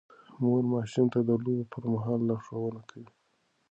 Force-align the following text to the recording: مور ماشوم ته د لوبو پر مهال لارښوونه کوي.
مور 0.41 0.61
ماشوم 0.71 1.05
ته 1.13 1.19
د 1.27 1.29
لوبو 1.43 1.69
پر 1.71 1.83
مهال 1.93 2.19
لارښوونه 2.29 2.81
کوي. 2.89 3.09